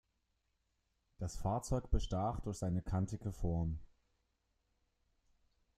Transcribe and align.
Das 1.19 1.35
Fahrzeug 1.37 1.91
bestach 1.91 2.39
durch 2.41 2.57
seine 2.57 2.81
kantige 2.81 3.31
Form. 3.31 3.77